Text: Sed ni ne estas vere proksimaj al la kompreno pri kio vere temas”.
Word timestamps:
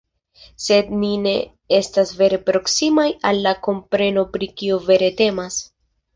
Sed 0.67 0.87
ni 1.01 1.11
ne 1.25 1.33
estas 1.79 2.13
vere 2.21 2.39
proksimaj 2.47 3.07
al 3.33 3.43
la 3.49 3.55
kompreno 3.69 4.27
pri 4.35 4.51
kio 4.63 4.81
vere 4.89 5.13
temas”. 5.23 5.63